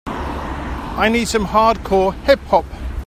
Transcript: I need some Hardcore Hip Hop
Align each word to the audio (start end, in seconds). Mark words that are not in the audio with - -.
I 0.07 1.09
need 1.11 1.27
some 1.27 1.45
Hardcore 1.45 2.15
Hip 2.25 2.39
Hop 2.47 2.65